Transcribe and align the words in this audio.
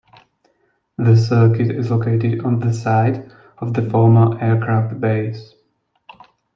The 0.97 1.15
circuit 1.15 1.69
is 1.69 1.91
located 1.91 2.43
on 2.43 2.57
the 2.59 2.73
site 2.73 3.23
of 3.59 3.75
the 3.75 3.87
former 3.87 4.35
aircraft 4.43 4.99
base. 4.99 5.53